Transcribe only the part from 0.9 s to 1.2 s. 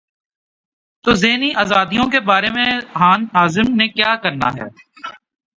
تو